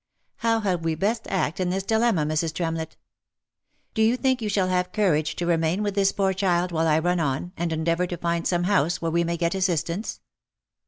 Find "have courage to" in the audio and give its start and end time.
4.69-5.45